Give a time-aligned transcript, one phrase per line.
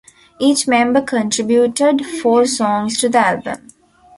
[0.39, 3.67] Each member contributed four songs to the album.